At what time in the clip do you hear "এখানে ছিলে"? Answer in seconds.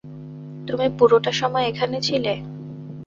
1.67-2.33